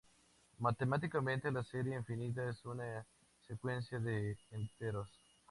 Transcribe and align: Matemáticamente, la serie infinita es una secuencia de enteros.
Matemáticamente, 0.57 1.51
la 1.51 1.63
serie 1.63 1.95
infinita 1.95 2.49
es 2.49 2.65
una 2.65 3.05
secuencia 3.45 3.99
de 3.99 4.35
enteros. 4.49 5.11